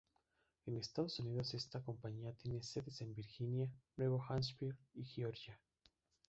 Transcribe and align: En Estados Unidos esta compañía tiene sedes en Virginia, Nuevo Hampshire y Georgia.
En 0.65 0.77
Estados 0.77 1.19
Unidos 1.19 1.53
esta 1.53 1.79
compañía 1.83 2.33
tiene 2.33 2.63
sedes 2.63 3.01
en 3.01 3.13
Virginia, 3.13 3.69
Nuevo 3.97 4.19
Hampshire 4.27 4.75
y 4.95 5.05
Georgia. 5.05 5.59